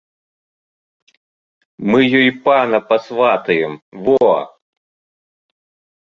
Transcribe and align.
Мы 1.91 1.99
ёй 2.19 2.29
пана 2.47 2.79
пасватаем, 2.93 3.73
во! 4.07 4.29